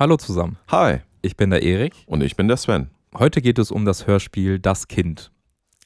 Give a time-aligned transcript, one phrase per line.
[0.00, 0.56] Hallo zusammen.
[0.68, 1.00] Hi.
[1.22, 1.92] Ich bin der Erik.
[2.06, 2.88] Und ich bin der Sven.
[3.18, 5.32] Heute geht es um das Hörspiel Das Kind.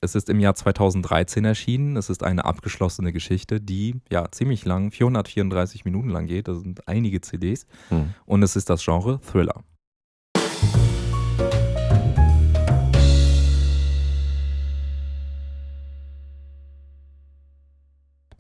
[0.03, 1.97] Es ist im Jahr 2013 erschienen.
[1.97, 6.47] Es ist eine abgeschlossene Geschichte, die ja ziemlich lang, 434 Minuten lang geht.
[6.47, 7.67] Das sind einige CDs.
[7.89, 8.13] Hm.
[8.27, 9.65] Und es ist das Genre Thriller.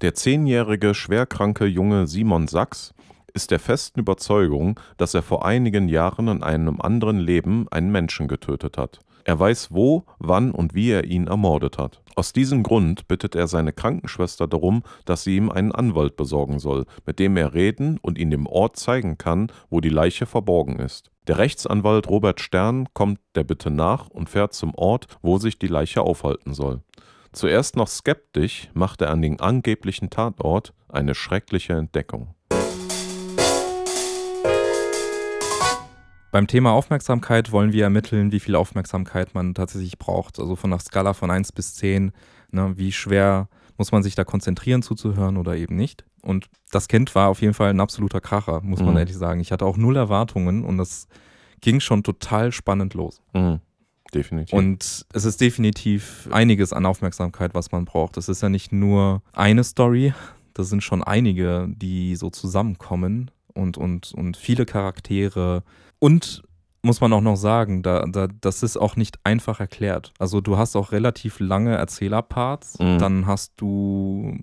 [0.02, 2.92] Der zehnjährige schwerkranke Junge Simon Sachs
[3.34, 8.28] ist der festen Überzeugung, dass er vor einigen Jahren in einem anderen Leben einen Menschen
[8.28, 9.00] getötet hat.
[9.24, 12.02] Er weiß wo, wann und wie er ihn ermordet hat.
[12.16, 16.86] Aus diesem Grund bittet er seine Krankenschwester darum, dass sie ihm einen Anwalt besorgen soll,
[17.06, 21.10] mit dem er reden und ihm dem Ort zeigen kann, wo die Leiche verborgen ist.
[21.28, 25.68] Der Rechtsanwalt Robert Stern kommt der Bitte nach und fährt zum Ort, wo sich die
[25.68, 26.82] Leiche aufhalten soll.
[27.32, 32.34] Zuerst noch skeptisch macht er an den angeblichen Tatort eine schreckliche Entdeckung.
[36.32, 40.40] Beim Thema Aufmerksamkeit wollen wir ermitteln, wie viel Aufmerksamkeit man tatsächlich braucht.
[40.40, 42.10] Also von einer Skala von 1 bis 10,
[42.50, 46.06] ne, wie schwer muss man sich da konzentrieren zuzuhören oder eben nicht.
[46.22, 48.98] Und das Kind war auf jeden Fall ein absoluter Kracher, muss man mhm.
[48.98, 49.40] ehrlich sagen.
[49.40, 51.06] Ich hatte auch null Erwartungen und das
[51.60, 53.20] ging schon total spannend los.
[53.34, 53.60] Mhm.
[54.14, 54.54] Definitiv.
[54.54, 58.16] Und es ist definitiv einiges an Aufmerksamkeit, was man braucht.
[58.16, 60.14] Es ist ja nicht nur eine Story,
[60.54, 65.62] das sind schon einige, die so zusammenkommen und, und, und viele Charaktere.
[65.98, 66.42] Und
[66.82, 70.12] muss man auch noch sagen, da, da, das ist auch nicht einfach erklärt.
[70.18, 72.98] Also du hast auch relativ lange Erzählerparts, mhm.
[72.98, 74.36] dann hast du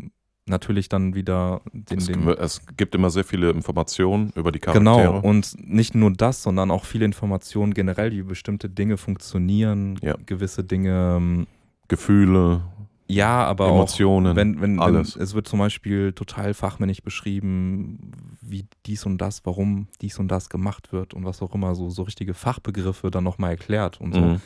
[0.45, 4.95] natürlich dann wieder den, es, den es gibt immer sehr viele Informationen über die Charaktere.
[4.95, 10.15] Genau, und nicht nur das, sondern auch viele Informationen generell, wie bestimmte Dinge funktionieren, ja.
[10.25, 11.15] gewisse Dinge.
[11.17, 11.47] Ähm,
[11.87, 12.61] Gefühle.
[13.09, 15.15] Ja, aber Emotionen, auch, wenn, wenn, alles.
[15.15, 20.27] Wenn, es wird zum Beispiel total fachmännisch beschrieben, wie dies und das, warum dies und
[20.27, 24.13] das gemacht wird und was auch immer, so, so richtige Fachbegriffe dann nochmal erklärt und
[24.13, 24.21] so.
[24.21, 24.41] Mhm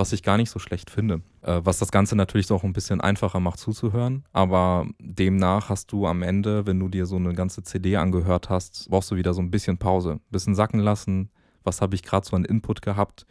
[0.00, 1.20] was ich gar nicht so schlecht finde.
[1.42, 6.06] Äh, was das Ganze natürlich auch ein bisschen einfacher macht zuzuhören, aber demnach hast du
[6.06, 9.42] am Ende, wenn du dir so eine ganze CD angehört hast, brauchst du wieder so
[9.42, 11.30] ein bisschen Pause, ein bisschen sacken lassen.
[11.64, 13.26] Was habe ich gerade so an Input gehabt?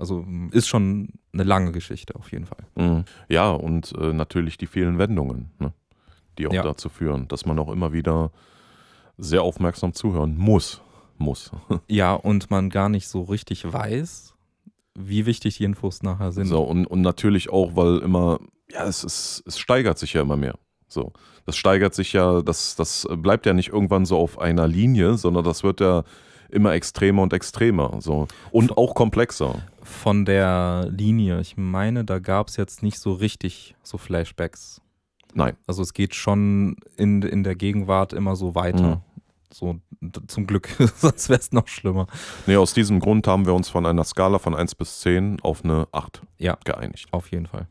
[0.00, 2.64] Also ist schon eine lange Geschichte auf jeden Fall.
[2.74, 3.04] Mhm.
[3.28, 5.74] Ja, und äh, natürlich die vielen Wendungen, ne?
[6.38, 6.62] die auch ja.
[6.62, 8.32] dazu führen, dass man auch immer wieder
[9.18, 10.80] sehr aufmerksam zuhören muss.
[11.18, 11.50] Muss.
[11.86, 14.34] ja, und man gar nicht so richtig weiß,
[14.98, 16.46] wie wichtig die Infos nachher sind.
[16.46, 18.40] So, und, und natürlich auch, weil immer,
[18.70, 20.54] ja, es, ist, es steigert sich ja immer mehr.
[20.88, 21.12] So.
[21.44, 25.44] Das steigert sich ja, das, das bleibt ja nicht irgendwann so auf einer Linie, sondern
[25.44, 26.04] das wird ja
[26.52, 27.96] immer extremer und extremer.
[28.00, 28.28] So.
[28.50, 29.62] Und auch komplexer.
[29.82, 34.80] Von der Linie, ich meine, da gab es jetzt nicht so richtig so Flashbacks.
[35.34, 35.56] Nein.
[35.66, 38.96] Also es geht schon in, in der Gegenwart immer so weiter.
[38.96, 39.00] Mhm.
[39.52, 39.80] So,
[40.28, 42.06] zum Glück, sonst wäre es noch schlimmer.
[42.46, 45.64] Nee, aus diesem Grund haben wir uns von einer Skala von 1 bis 10 auf
[45.64, 47.08] eine 8 ja, geeinigt.
[47.10, 47.66] Auf jeden Fall.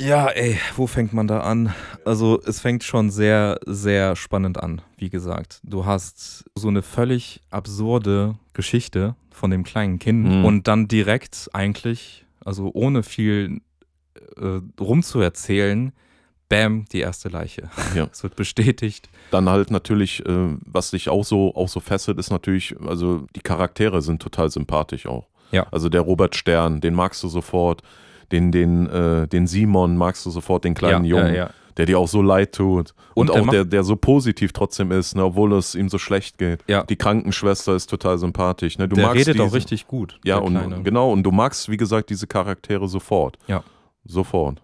[0.00, 1.72] Ja, ey, wo fängt man da an?
[2.04, 5.60] Also, es fängt schon sehr, sehr spannend an, wie gesagt.
[5.62, 10.44] Du hast so eine völlig absurde Geschichte von dem kleinen Kind mhm.
[10.44, 13.60] und dann direkt eigentlich, also ohne viel
[14.36, 15.92] äh, rumzuerzählen,
[16.48, 17.70] bam, die erste Leiche.
[17.94, 18.08] Ja.
[18.12, 19.08] Es wird bestätigt.
[19.30, 23.40] Dann halt natürlich, äh, was sich auch so, auch so fesselt, ist natürlich, also die
[23.40, 25.28] Charaktere sind total sympathisch auch.
[25.52, 25.66] Ja.
[25.70, 27.82] Also der Robert Stern, den magst du sofort,
[28.32, 31.34] den, den, äh, den Simon magst du sofort, den kleinen ja, Jungen.
[31.34, 32.94] Ja, der dir auch so leid tut.
[33.14, 36.38] Und, und auch der, der so positiv trotzdem ist, ne, obwohl es ihm so schlecht
[36.38, 36.60] geht.
[36.68, 36.84] Ja.
[36.84, 38.78] Die Krankenschwester ist total sympathisch.
[38.78, 38.86] Ne?
[38.86, 40.20] Du der redet diese, auch richtig gut.
[40.24, 43.38] Ja, und genau, und du magst, wie gesagt, diese Charaktere sofort.
[43.48, 43.64] Ja.
[44.04, 44.62] Sofort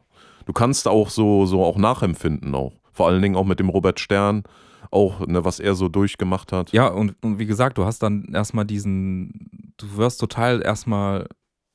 [0.51, 2.73] du kannst auch so, so auch nachempfinden auch.
[2.93, 4.43] Vor allen Dingen auch mit dem Robert Stern,
[4.91, 6.73] auch, ne, was er so durchgemacht hat.
[6.73, 11.29] Ja, und, und wie gesagt, du hast dann erstmal diesen, du wirst total erstmal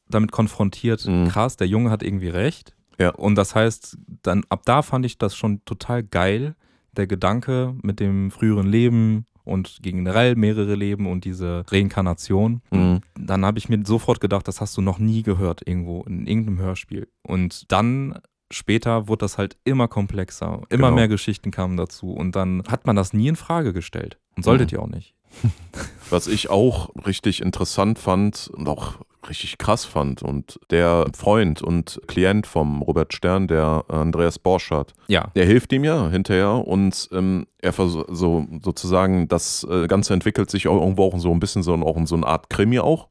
[0.10, 1.28] damit konfrontiert, mhm.
[1.28, 2.76] krass, der Junge hat irgendwie recht.
[3.00, 3.10] Ja.
[3.10, 6.56] Und das heißt, dann ab da fand ich das schon total geil,
[6.96, 12.62] der Gedanke mit dem früheren Leben und generell mehrere Leben und diese Reinkarnation.
[12.72, 13.02] Mhm.
[13.18, 16.60] Dann habe ich mir sofort gedacht, das hast du noch nie gehört irgendwo in irgendeinem
[16.60, 17.08] Hörspiel.
[17.22, 18.20] Und dann
[18.52, 20.62] später wurde das halt immer komplexer.
[20.70, 20.96] Immer genau.
[20.96, 22.12] mehr Geschichten kamen dazu.
[22.12, 24.18] Und dann hat man das nie in Frage gestellt.
[24.36, 24.78] Und solltet mhm.
[24.78, 25.16] ihr auch nicht.
[26.10, 29.00] Was ich auch richtig interessant fand und auch
[29.30, 35.30] richtig krass fand und der Freund und Klient vom Robert Stern, der Andreas Borschardt, ja.
[35.36, 40.68] der hilft ihm ja hinterher und ähm, er so sozusagen das äh, Ganze entwickelt sich
[40.68, 43.08] auch irgendwo auch so ein bisschen so, auch in so eine Art Krimi auch.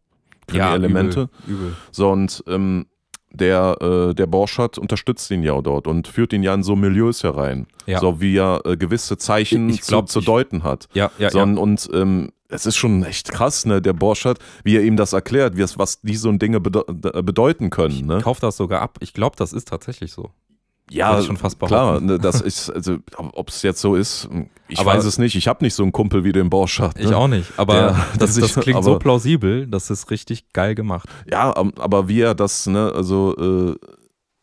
[0.47, 1.21] Krimi-Elemente.
[1.21, 1.77] Ja, übel, übel.
[1.91, 2.87] So und ähm,
[3.31, 7.25] der, äh, der Borschert unterstützt ihn ja dort und führt ihn ja in so Milieus
[7.25, 7.67] herein.
[7.87, 7.99] Ja.
[7.99, 10.89] So wie er äh, gewisse Zeichen Ich- ich glaub, zu, zu ich- deuten hat.
[10.95, 11.45] Ja, ja, so, ja.
[11.45, 15.57] Und ähm, es ist schon echt krass, ne, der Borschert, wie er ihm das erklärt,
[15.57, 16.85] wie es, was die so Dinge bede
[17.23, 18.07] bedeuten können.
[18.07, 18.19] Ne?
[18.19, 18.99] Ich kauf das sogar ab.
[19.01, 20.31] Ich glaube, das ist tatsächlich so.
[20.91, 21.69] Ja, schon fast klar,
[21.99, 22.07] behaupten.
[22.07, 24.29] ne, das ist, also, ob es jetzt so ist,
[24.69, 25.35] ich Aber- weiß es nicht.
[25.35, 26.97] Ich habe nicht so einen Kumpel wie den Borschert.
[26.99, 27.05] Ne?
[27.05, 27.51] Ich auch nicht.
[27.57, 31.09] Aber Der- das, das klingt so aber- plausibel, das ist richtig geil gemacht.
[31.31, 33.75] Ja, aber wie er das, ne, also äh,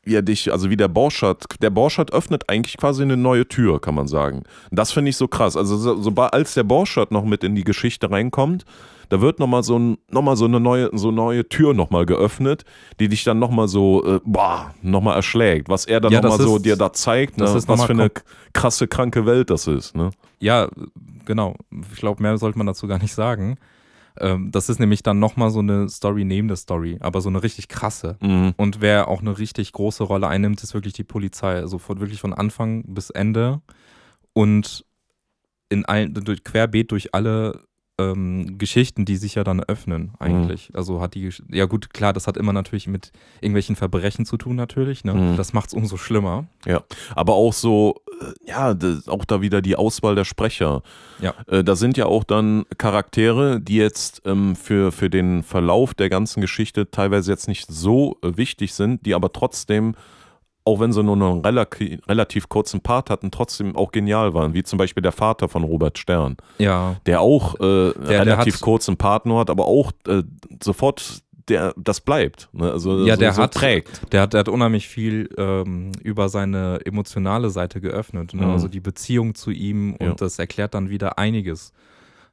[0.04, 3.80] wie er dich, also wie der Borschert, der Borschert öffnet eigentlich quasi eine neue Tür,
[3.80, 4.44] kann man sagen.
[4.72, 5.56] Das finde ich so krass.
[5.56, 8.66] Also so, sobald als der Borschert noch mit in die Geschichte reinkommt,
[9.10, 12.06] da wird nochmal so, ein, noch mal so eine neue, so eine neue Tür nochmal
[12.06, 12.64] geöffnet,
[13.00, 15.68] die dich dann nochmal so, äh, boah, nochmal erschlägt.
[15.68, 18.10] Was er dann Ja, nochmal so dir da zeigt, ne, das ist was für eine
[18.54, 19.96] krasse, kranke Welt das ist.
[19.96, 20.12] Ne?
[20.40, 20.70] Ja,
[21.26, 21.56] genau.
[21.94, 23.58] Ich glaube, mehr sollte man dazu gar nicht sagen.
[24.20, 27.44] Ähm, das ist nämlich dann nochmal so eine Story neben der Story, aber so eine
[27.44, 28.18] richtig krasse.
[28.22, 28.54] Mhm.
[28.58, 31.56] Und wer auch eine richtig große Rolle einnimmt, ist wirklich die Polizei.
[31.56, 33.62] Also von, wirklich von Anfang bis Ende
[34.34, 34.86] und
[35.70, 37.64] in allen, durch, querbeet durch alle
[38.10, 40.72] ähm, Geschichten, die sich ja dann öffnen, eigentlich.
[40.74, 43.12] Also hat die, ja gut, klar, das hat immer natürlich mit
[43.42, 45.04] irgendwelchen Verbrechen zu tun, natürlich.
[45.04, 45.14] Ne?
[45.14, 45.38] Mhm.
[45.38, 46.46] Das macht es umso schlimmer.
[47.16, 50.84] Aber auch so, äh, ja, das, auch da wieder die Auswahl der Sprecher.
[51.20, 51.34] Ja.
[51.48, 56.10] Äh, da sind ja auch dann Charaktere, die jetzt ähm, für, für den Verlauf der
[56.10, 59.96] ganzen Geschichte teilweise jetzt nicht so äh, wichtig sind, die aber trotzdem,
[60.72, 64.54] auch wenn sie nur einen relativ, relativ kurzen Part hatten, trotzdem auch genial waren.
[64.54, 67.60] Wie zum Beispiel der Vater von Robert Stern, Ja, der auch äh,
[67.94, 70.24] der relativ hat- kurzen Part nur hat, aber auch äh,
[70.64, 71.22] sofort.
[71.50, 72.48] Der, das bleibt.
[72.54, 72.72] Ne?
[72.72, 74.14] Also Ja, so, der so hat- trägt.
[74.14, 78.34] Der hat, der hat unheimlich viel ähm, über seine emotionale Seite geöffnet.
[78.36, 78.46] Ne?
[78.46, 78.52] Mhm.
[78.52, 80.14] Also die Beziehung zu ihm und Ja.
[80.14, 81.74] das erklärt dann wieder einiges,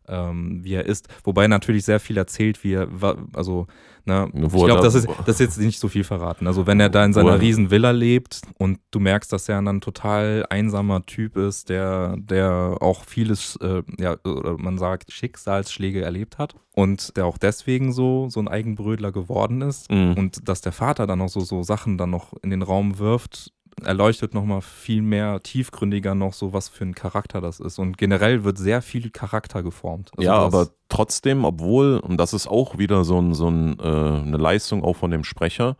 [0.08, 1.08] ähm, wie er ist.
[1.24, 2.88] Wobei er natürlich sehr viel erzählt, wie er,
[3.34, 3.66] also,
[4.04, 6.46] ne, Wo ich glaube, da- das ist, das ist jetzt nicht so viel verraten.
[6.46, 9.58] Also wenn er da in seiner er- riesen Villa lebt und du merkst, dass er
[9.58, 16.02] ein total einsamer Typ ist, der, der auch vieles, äh, ja, oder man sagt, Schicksalsschläge
[16.02, 19.90] erlebt hat und der auch deswegen so, so ein Eigenbrödler geworden ist.
[19.90, 20.14] Mhm.
[20.16, 23.52] Und dass der Vater dann noch so, so Sachen dann noch in den Raum wirft,
[23.84, 27.78] erleuchtet nochmal viel mehr tiefgründiger noch so, was für ein Charakter das ist.
[27.78, 30.10] Und generell wird sehr viel Charakter geformt.
[30.16, 33.82] Also ja, aber trotzdem, obwohl, und das ist auch wieder so, ein, so ein, äh,
[33.82, 35.76] eine Leistung auch von dem Sprecher,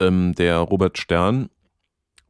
[0.00, 1.50] ähm, der Robert Stern,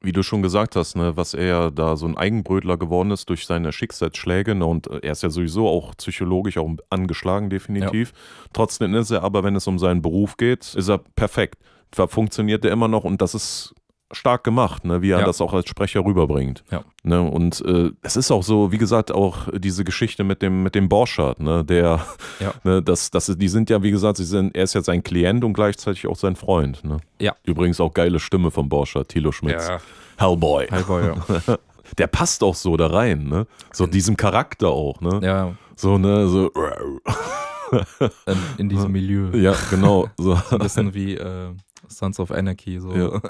[0.01, 3.29] wie du schon gesagt hast, ne, was er ja da so ein Eigenbrötler geworden ist
[3.29, 8.13] durch seine Schicksalsschläge, ne, und er ist ja sowieso auch psychologisch auch angeschlagen, definitiv.
[8.53, 11.59] Trotzdem ist er aber, wenn es um seinen Beruf geht, ist er perfekt.
[11.91, 13.75] Da funktioniert er immer noch und das ist
[14.13, 15.25] stark gemacht, ne, wie er Ja.
[15.27, 16.65] das auch als Sprecher rüberbringt.
[16.71, 16.83] Ja.
[17.03, 20.75] Ne, und äh, es ist auch so, wie gesagt, auch diese Geschichte mit dem, mit
[20.75, 22.01] dem Borchardt, ne, der,
[22.41, 22.55] Ja.
[22.65, 25.45] ne, das, das, die sind ja, wie gesagt, sie sind, er ist ja sein Klient
[25.45, 26.85] und gleichzeitig auch sein Freund.
[26.85, 26.97] Ne?
[27.21, 27.35] Ja.
[27.45, 29.69] Übrigens auch geile Stimme von Borchardt, Thilo Schmitz.
[29.69, 29.79] Ja,
[30.19, 30.67] Hellboy.
[30.71, 31.57] Hellboy, ja.
[31.99, 33.47] Der passt auch so da rein, ne?
[33.73, 35.21] So diesem Charakter auch, ne?
[35.23, 36.51] ja, So, ne, so.
[38.27, 39.31] in, in diesem Milieu.
[39.37, 40.09] Ja, genau.
[40.19, 40.39] So.
[40.51, 41.51] Ein bisschen wie äh,
[41.89, 42.79] Sons of Anarchy.
[42.81, 42.93] So.
[42.95, 43.21] Ja.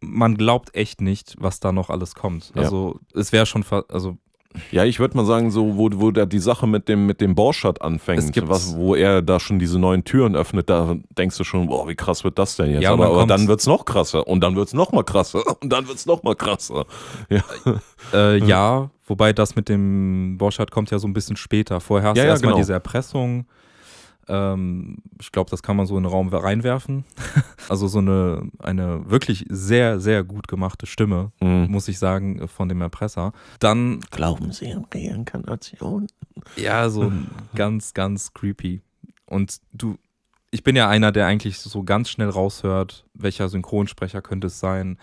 [0.00, 2.52] Man glaubt echt nicht, was da noch alles kommt.
[2.54, 2.62] Ja.
[2.62, 4.16] Also es wäre schon, also
[4.72, 7.34] Ja, ich würde mal sagen, so, wo, wo da die Sache mit dem, mit dem
[7.34, 11.44] Borchardt Es anfängt, was, wo er da schon diese neuen Türen öffnet, da denkst du
[11.44, 12.82] schon, boah, wie krass wird das denn jetzt?
[12.82, 15.70] Ja, aber, dann aber dann wird's noch krasser und dann wird's noch mal krasser und
[15.72, 16.86] dann wird's noch mal krasser.
[17.28, 17.44] Ja,
[18.12, 21.78] Äh, ja, wobei das mit dem Borchardt kommt ja so ein bisschen später.
[21.80, 22.62] Vorher hast Ja, du ja, erstmal genau.
[22.62, 23.44] diese Erpressung.
[24.32, 27.04] Ähm, ich glaube, das kann man so in den Raum reinwerfen.
[27.68, 31.66] also so eine, eine wirklich sehr, sehr gut gemachte Stimme, Mhm.
[31.68, 33.32] muss ich sagen, von dem Erpresser.
[33.58, 36.06] Dann, Glauben Sie an Reinkarnation?
[36.56, 37.10] ja, so
[37.54, 38.80] ganz, ganz creepy.
[39.26, 39.96] Und du,
[40.52, 44.98] ich bin ja einer, der eigentlich so ganz schnell raushört, welcher Synchronsprecher könnte es sein.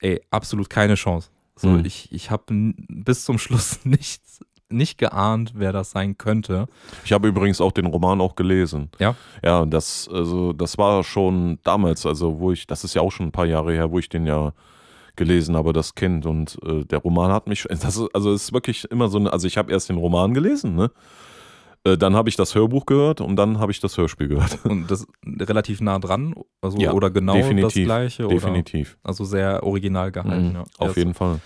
[0.00, 1.30] Ey, absolut keine Chance.
[1.56, 1.84] So, Mhm.
[1.86, 2.44] ich, ich habe
[2.88, 6.66] bis zum Schluss nichts, nicht geahnt, wer das sein könnte.
[7.04, 8.90] Ich habe übrigens auch den Roman auch gelesen.
[8.98, 9.14] Ja?
[9.44, 13.26] Ja, das, also, das war schon damals, also wo ich, das ist ja auch schon
[13.26, 14.52] ein paar Jahre her, wo ich den ja
[15.16, 16.26] gelesen habe, das Kind.
[16.26, 19.32] Und äh, der Roman hat mich, das ist, also es ist wirklich immer so eine,
[19.32, 20.90] also ich habe erst den Roman gelesen, ne?
[21.84, 24.58] Äh, Dann habe ich das Hörbuch gehört und dann habe ich das Hörspiel gehört.
[24.64, 28.26] Und das relativ nah dran, also Ja, oder genau das definitiv, gleiche.
[28.26, 28.98] Oder, Definitiv.
[29.02, 30.48] also sehr original gehalten.
[30.50, 30.64] Mhm, ja.
[30.78, 31.40] Auf jeden Fall.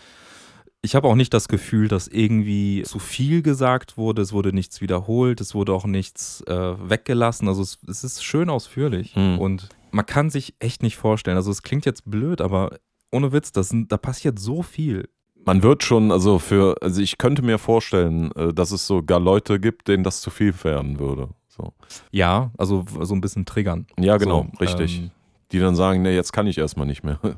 [0.85, 4.21] Ich habe auch nicht das Gefühl, dass irgendwie zu viel gesagt wurde.
[4.21, 7.47] Es wurde nichts wiederholt, es wurde auch nichts äh, weggelassen.
[7.47, 9.39] Also es, es ist schön ausführlich Mhm.
[9.39, 11.37] und man kann sich echt nicht vorstellen.
[11.37, 12.79] Also es klingt jetzt blöd, aber
[13.13, 15.09] ohne Witz, das da passiert so viel.
[15.45, 19.61] Man wird schon, also für, also ich könnte mir vorstellen, äh, dass es sogar Leute
[19.61, 21.29] gibt, denen das zu viel werden würde.
[21.49, 21.75] So.
[22.11, 23.87] Ja, also so ein bisschen triggern.
[24.01, 24.99] Ja, genau, so, richtig.
[24.99, 25.11] Ähm,
[25.53, 27.21] die dann sagen, nee, jetzt kann ich erstmal nicht mehr.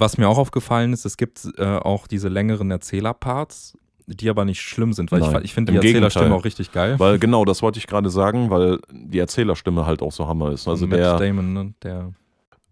[0.00, 3.76] Was mir auch aufgefallen ist, es gibt äh, auch diese längeren Erzählerparts,
[4.06, 6.70] die aber nicht schlimm sind, weil Nein, ich, ich finde die im Erzählerstimme auch richtig
[6.72, 6.94] geil.
[6.98, 10.68] Weil genau, das wollte ich gerade sagen, weil die Erzählerstimme halt auch so Hammer ist.
[10.68, 11.74] Also Matt der, Damon, ne?
[11.82, 12.12] der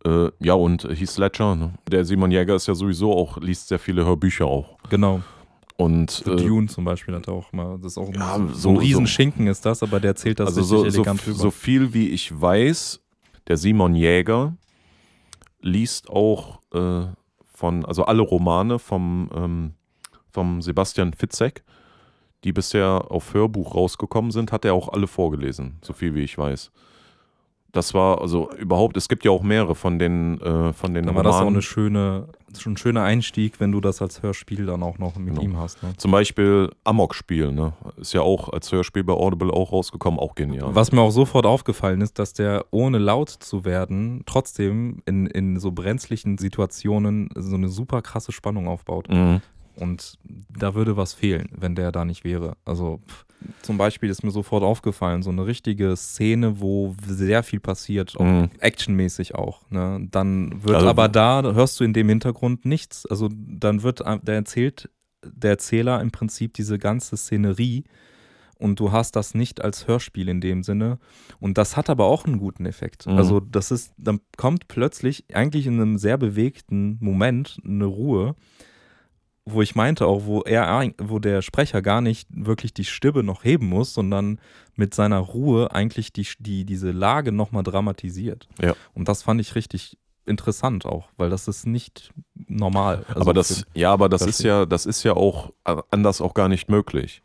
[0.07, 1.75] äh, ja und Heath Ledger, ne?
[1.91, 4.77] der Simon Jäger ist ja sowieso auch, liest sehr viele Hörbücher auch.
[4.91, 5.21] genau.
[5.77, 8.47] Und The äh, Dune zum Beispiel hat er auch mal, das ist auch Ja, so,
[8.47, 10.97] so- so ein so- Riesenschinken ist das, aber der erzählt das also richtig so, so,
[10.99, 11.37] elegant rüber.
[11.39, 13.01] so viel wie ich weiß,
[13.49, 14.55] der Simon Jäger
[15.65, 17.07] liest auch äh,
[17.53, 19.75] von, also alle Romane vom, ähm,
[20.31, 21.65] vom Sebastian Fitzek,
[22.45, 26.37] die bisher auf Hörbuch rausgekommen sind, hat er auch alle vorgelesen, so viel wie ich
[26.37, 26.71] weiß.
[27.75, 31.15] Das war also überhaupt, es gibt ja auch mehrere von den, äh, von den Dann
[31.15, 31.57] war das auch Romanen.
[31.57, 35.31] eine schöne, schon ein schöner Einstieg, wenn du das als Hörspiel dann auch noch mit
[35.35, 35.43] Genau.
[35.43, 35.83] ihm hast.
[35.83, 35.93] Ne?
[35.97, 37.73] Zum Beispiel Amok-Spiel, ne?
[37.97, 40.75] Ist ja auch als Hörspiel bei Audible auch rausgekommen, auch genial.
[40.75, 45.59] Was mir auch sofort aufgefallen ist, dass der ohne laut zu werden trotzdem in, in
[45.59, 49.09] so brenzlichen Situationen so eine super krasse Spannung aufbaut.
[49.11, 49.41] Mhm.
[49.77, 50.19] Und
[50.57, 52.57] da würde was fehlen, wenn der da nicht wäre.
[52.65, 53.25] Also pff,
[53.63, 58.25] zum Beispiel ist mir sofort aufgefallen, so eine richtige Szene, wo sehr viel passiert, auch
[58.25, 58.51] Mhm.
[58.61, 59.69] actionmäßig auch.
[59.71, 60.07] Ne?
[60.11, 63.05] Dann wird Also- aber da, hörst du in dem Hintergrund nichts.
[63.07, 64.89] Also dann wird, der erzählt,
[65.27, 67.85] der Erzähler im Prinzip diese ganze Szenerie
[68.59, 70.99] und du hast das nicht als Hörspiel in dem Sinne.
[71.41, 73.07] Und das hat aber auch einen guten Effekt.
[73.07, 73.15] Mhm.
[73.19, 78.37] Also das ist, dann kommt plötzlich eigentlich in einem sehr bewegten Moment eine Ruhe,
[79.47, 83.45] wo ich meinte auch, wo er, wo der Sprecher gar nicht wirklich die Stimme noch
[83.45, 84.41] heben muss, sondern
[84.75, 88.49] mit seiner Ruhe eigentlich die, die, diese Lage nochmal dramatisiert.
[88.61, 88.75] Ja.
[88.95, 93.05] Und das fand ich richtig interessant auch, weil das ist nicht normal.
[93.09, 96.23] Also aber das, ja, aber das das ist ja, das ist ja auch äh, anders
[96.23, 97.23] auch gar nicht möglich.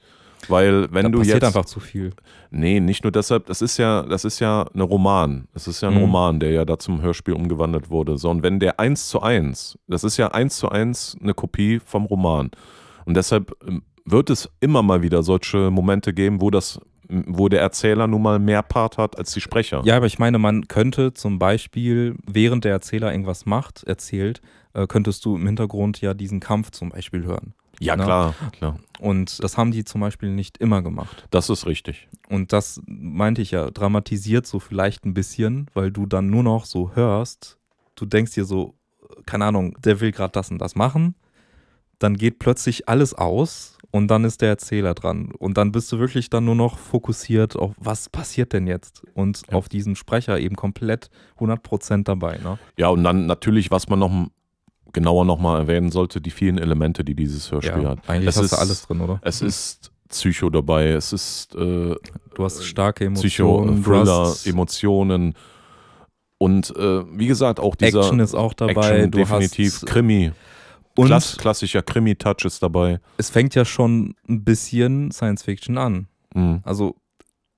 [0.47, 1.43] Weil wenn da du passiert jetzt.
[1.45, 2.11] einfach zu viel.
[2.51, 5.47] Nee, nicht nur deshalb, das ist ja, das ist ja ein Roman.
[5.53, 6.01] Es ist ja ein Mhm.
[6.01, 8.17] Roman, der ja da zum Hörspiel umgewandelt wurde.
[8.17, 11.79] So, und wenn der eins zu eins, das ist ja eins zu eins eine Kopie
[11.83, 12.49] vom Roman.
[13.05, 16.79] Und deshalb ähm, wird es immer mal wieder solche Momente geben, wo das,
[17.09, 19.81] wo der Erzähler nun mal mehr Part hat als die Sprecher.
[19.83, 24.41] Ja, aber ich meine, man könnte zum Beispiel, während der Erzähler irgendwas macht, erzählt,
[24.73, 27.53] äh, könntest du im Hintergrund ja diesen Kampf zum Beispiel hören.
[27.79, 28.03] ja Ne?
[28.03, 28.79] klar, klar.
[28.99, 31.25] Und das haben die zum Beispiel nicht immer gemacht.
[31.31, 32.07] Das ist richtig.
[32.27, 36.65] Und das meinte ich ja, dramatisiert so vielleicht ein bisschen, weil du dann nur noch
[36.65, 37.57] so hörst,
[37.95, 38.75] du denkst dir so,
[39.25, 41.15] keine Ahnung, der will gerade das und das machen,
[41.97, 45.31] dann geht plötzlich alles aus und dann ist der Erzähler dran.
[45.37, 49.03] Und dann bist du wirklich dann nur noch fokussiert auf, was passiert denn jetzt?
[49.15, 49.57] Und Ja.
[49.57, 52.37] auf diesen Sprecher eben komplett 100% dabei.
[52.37, 52.57] Ne?
[52.77, 54.27] Ja, und dann natürlich, was man noch
[54.93, 57.99] genauer nochmal erwähnen sollte, die vielen Elemente, die dieses Hörspiel hat.
[58.09, 59.19] eigentlich Es hast ist- du alles drin, oder?
[59.23, 61.95] Es ist Psycho dabei, es ist äh,
[62.35, 65.35] Du hast starke Psycho, Emotionen, du Thriller, hast Emotionen
[66.37, 68.89] und äh, wie gesagt auch dieser Action ist auch dabei.
[69.01, 70.31] Action, definitiv Krimi,
[70.95, 72.99] und Klass, klassischer Krimi-Touch ist dabei.
[73.17, 76.07] es fängt ja schon ein bisschen Science Fiction an.
[76.33, 76.61] Mhm.
[76.63, 76.95] Also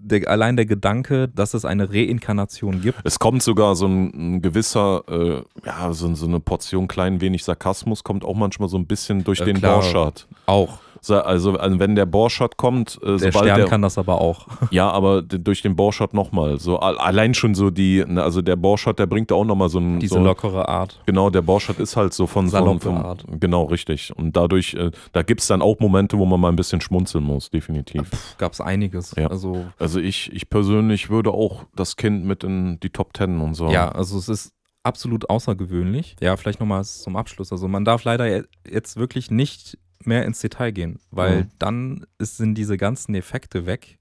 [0.04, 3.00] der, allein der Gedanke, dass es eine Reinkarnation gibt.
[3.04, 7.44] Es kommt sogar so ein, ein gewisser, äh, ja, so, so eine Portion klein wenig
[7.44, 9.82] Sarkasmus kommt auch manchmal so ein bisschen durch Äh, den klar.
[9.82, 10.28] Borchardt.
[10.46, 10.80] Auch.
[11.04, 14.48] So, Also, also wenn der Borchardt kommt, äh, Der Stern der, kann das aber auch.
[14.72, 16.60] Ja, aber durch den Borchardt nochmal.
[16.60, 19.70] So, al- allein schon so die, ne, also der Borchardt, der bringt da auch nochmal
[19.70, 20.00] so ein.
[20.00, 21.02] Diese so, lockere Art.
[21.08, 22.48] Genau, der Borchardt ist halt so von.
[22.50, 23.26] Saloppe von Art.
[23.40, 24.16] Genau, richtig.
[24.16, 27.24] Und dadurch, äh, da gibt es dann auch Momente, wo man mal ein bisschen schmunzeln
[27.24, 28.10] muss, definitiv.
[28.38, 29.14] Gab es einiges.
[29.18, 29.28] Ja.
[29.28, 33.56] Also Also ich, ich persönlich würde auch das Kind mit in die Top Ten und
[33.56, 33.70] so.
[33.72, 34.54] ja, also es ist
[34.84, 36.16] absolut außergewöhnlich.
[36.22, 37.52] Ja, vielleicht nochmal zum Abschluss.
[37.52, 39.78] Also man darf leider je- jetzt wirklich nicht
[40.08, 41.48] mehr ins Detail gehen, weil Mhm.
[41.60, 43.98] dann ist, sind diese ganzen Effekte weg.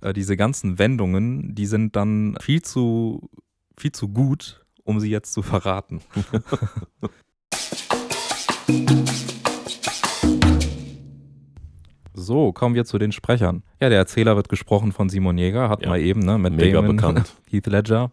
[0.00, 3.28] Äh, diese ganzen Wendungen, die sind dann viel zu,
[3.76, 6.00] viel zu gut, um sie jetzt zu verraten.
[12.14, 13.62] So, kommen wir zu den Sprechern.
[13.80, 15.88] Ja, der Erzähler wird gesprochen von Simon Jäger, hat Ja.
[15.90, 17.34] mal eben, ne, mit Mega Damon, bekannt.
[17.50, 18.10] Heath Ledger,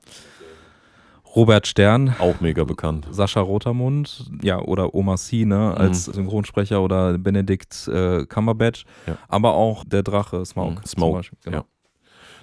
[1.36, 3.08] Robert Stern, Auch mega bekannt.
[3.12, 9.18] Sascha Rotermund, ja, oder Oma C, ne, als Synchronsprecher oder Benedict äh, Cumberbatch, Ja.
[9.28, 10.76] aber auch der Drache Smaug.
[10.76, 11.58] Mhm, Smaug, Beispiel, genau.
[11.58, 11.66] ja.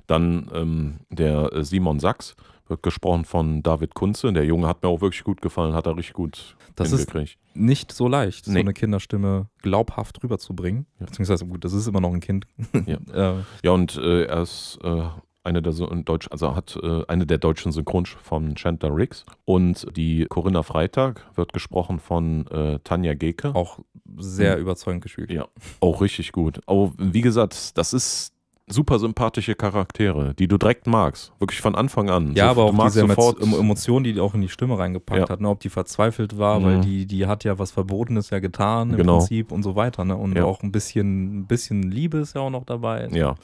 [0.06, 2.34] Dann ähm, der äh, Simon Sachs
[2.68, 4.32] wird gesprochen von David Kunze.
[4.32, 7.38] Der Junge hat mir auch wirklich gut gefallen, hat er richtig gut Das ist hingekriegt.
[7.54, 8.61] nicht so leicht, so Nee.
[8.61, 10.87] eine Kinderstimme glaubhaft rüberzubringen.
[11.00, 11.06] Ja.
[11.06, 12.46] Beziehungsweise, gut, das ist immer noch ein Kind.
[12.87, 12.96] Ja.
[13.37, 15.02] äh, Ja, und äh, er ist äh,
[15.44, 19.25] eine der so Deutsch, also hat äh, eine der deutschen Synchron von Chandler Riggs.
[19.44, 23.54] Und die Corinna Freitag wird gesprochen von äh, Tanja Geke.
[23.54, 23.78] auch
[24.18, 24.62] sehr Mhm.
[24.62, 25.30] überzeugend gespielt.
[25.32, 25.46] Ja.
[25.80, 26.61] Auch richtig gut.
[26.66, 28.32] Aber wie gesagt, das ist
[28.68, 31.32] super sympathische Charaktere, die du direkt magst.
[31.40, 32.34] Wirklich von Anfang an.
[32.34, 35.22] Ja, so, aber auch diese sofort, Emo- Emotion, die die auch in die Stimme reingepackt
[35.22, 35.28] Ja.
[35.28, 35.49] hat, ne?
[35.49, 36.64] ob die verzweifelt war, Mhm.
[36.64, 39.18] weil die, die hat ja was Verbotenes ja getan im Genau.
[39.18, 40.04] Prinzip und so weiter.
[40.04, 40.16] Ne?
[40.16, 40.44] Und Ja.
[40.44, 43.08] auch ein bisschen, ein bisschen Liebe ist ja auch noch dabei.
[43.12, 43.34] Ja.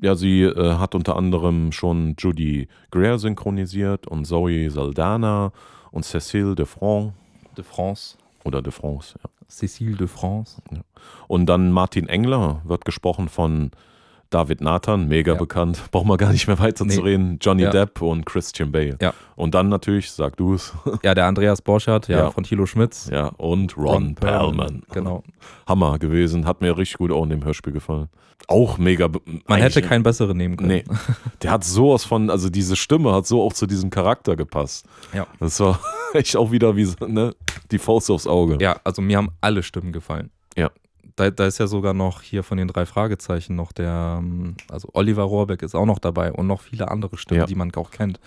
[0.00, 5.52] Ja, sie äh, hat unter anderem schon Judy Greer synchronisiert und Zoe Saldana
[5.90, 7.14] und Cécile de France
[7.56, 8.16] De France.
[8.44, 9.18] oder de France.
[9.22, 9.30] Ja.
[9.50, 10.62] Cécile de France.
[11.26, 13.70] Und dann Martin Engler wird gesprochen von
[14.30, 15.38] David Nathan, mega Ja.
[15.38, 17.00] bekannt, brauchen wir gar nicht mehr weiter zu Nee.
[17.00, 17.38] reden.
[17.40, 17.70] Johnny Ja.
[17.70, 18.96] Depp und Christian Bale.
[19.00, 19.14] Ja.
[19.36, 23.08] Und dann natürlich, sag du es, Ja, der Andreas Borschert, ja, von Thilo Schmitz.
[23.12, 24.82] ja, und Ron, Perlman.
[24.92, 25.22] Genau.
[25.66, 28.08] Hammer gewesen, hat mir richtig gut auch in dem Hörspiel gefallen.
[28.46, 29.08] Auch mega.
[29.48, 30.68] Man hätte keinen besseren nehmen können.
[30.68, 30.84] Nee,
[31.42, 34.86] der hat sowas von, also diese Stimme hat so auch zu diesem Charakter gepasst.
[35.12, 35.26] Ja.
[35.40, 35.80] Das war
[36.14, 37.34] echt auch wieder wie so, ne,
[37.72, 38.56] die Faust aufs Auge.
[38.60, 40.30] Ja, also mir haben alle Stimmen gefallen.
[40.56, 40.70] Ja.
[41.18, 44.88] Da, da ist ja sogar noch hier von den drei Fragezeichen noch der, ähm, also
[44.92, 47.46] Oliver Rohrbeck ist auch noch dabei und noch viele andere Stimmen, Ja.
[47.46, 48.20] die man auch kennt.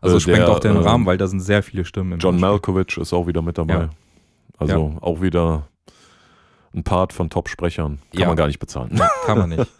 [0.00, 2.18] Also Äh, sprengt der, auch den ähm, Rahmen, weil da sind sehr viele Stimmen im
[2.20, 2.38] John.
[2.38, 3.74] Malkovich ist auch wieder mit dabei.
[3.74, 3.90] Ja.
[4.56, 5.66] Also auch wieder
[6.72, 7.98] ein Part von Top-Sprechern.
[8.12, 8.28] Kann Ja.
[8.28, 8.90] man gar nicht bezahlen.
[8.92, 9.66] Nee, kann man nicht.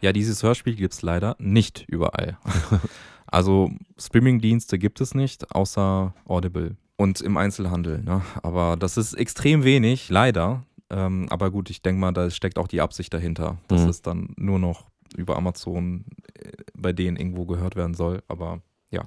[0.00, 2.38] Ja, dieses Hörspiel gibt es leider nicht überall.
[3.26, 8.02] Also Streaming-Dienste gibt es nicht, außer Audible und im Einzelhandel.
[8.02, 8.22] Ne?
[8.42, 10.64] Aber das ist extrem wenig, leider.
[10.90, 13.88] Ähm, aber gut, ich denke mal, da steckt auch die Absicht dahinter, dass Mhm.
[13.88, 16.04] es dann nur noch über Amazon
[16.34, 18.22] äh, bei denen irgendwo gehört werden soll.
[18.28, 19.06] Aber ja,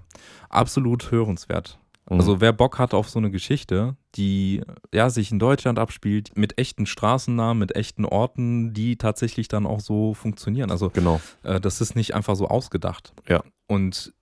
[0.50, 1.80] absolut hörenswert.
[2.10, 2.20] Mhm.
[2.20, 4.62] Also wer Bock hat auf so eine Geschichte, die
[4.94, 9.80] ja sich in Deutschland abspielt, mit echten Straßennamen, mit echten Orten, die tatsächlich dann auch
[9.80, 10.72] so funktionieren.
[10.72, 11.22] Also genau.
[11.44, 13.14] äh, das ist nicht einfach so ausgedacht.
[13.28, 13.44] Ja.
[13.68, 14.14] Und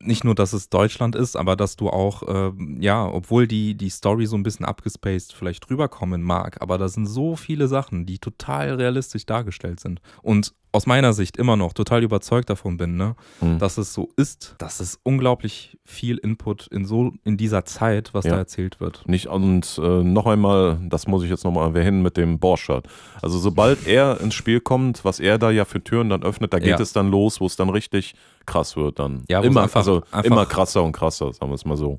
[0.00, 3.90] nicht nur, dass es Deutschland ist, aber dass du auch, ähm, ja, obwohl die, die
[3.90, 8.18] Story so ein bisschen abgespaced vielleicht rüberkommen mag, aber da sind so viele Sachen, die
[8.18, 10.00] total realistisch dargestellt sind.
[10.22, 13.58] Und aus meiner Sicht immer noch total überzeugt davon bin, ne, Mhm.
[13.58, 18.26] dass es so ist, dass es unglaublich viel Input in so in dieser Zeit, was
[18.26, 18.32] Ja.
[18.32, 19.02] da erzählt wird.
[19.08, 22.86] Nicht und äh, noch einmal, das muss ich jetzt nochmal erwähnen mit dem Borchardt.
[23.22, 26.58] Also sobald er ins Spiel kommt, was er da ja für Türen dann öffnet, da
[26.58, 26.80] geht Ja.
[26.80, 28.14] es dann los, wo es dann richtig
[28.44, 29.24] krass wird dann.
[29.28, 31.98] Ja, immer, einfach- also einfach- immer krasser und krasser, sagen wir es mal so.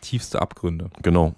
[0.00, 0.90] Tiefste Abgründe.
[1.02, 1.34] Genau.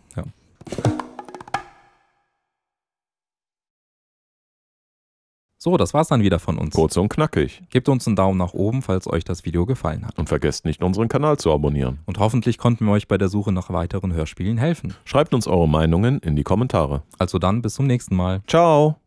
[5.63, 6.75] So, das war's dann wieder von uns.
[6.75, 7.63] Kurz und knackig.
[7.69, 10.19] Gebt uns einen Daumen nach oben, falls euch das Video gefallen hat.
[10.19, 11.99] Und vergesst nicht, unseren Kanal zu abonnieren.
[12.07, 14.95] Und hoffentlich konnten wir euch bei der Suche nach weiteren Hörspielen helfen.
[15.05, 17.03] Schreibt uns eure Meinungen in die Kommentare.
[17.19, 18.41] Also dann bis zum nächsten Mal.
[18.47, 19.00] Ciao!